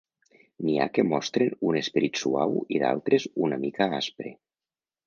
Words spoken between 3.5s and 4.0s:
mica